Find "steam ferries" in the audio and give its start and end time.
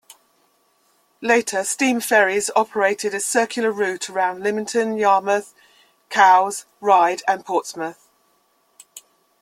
1.63-2.49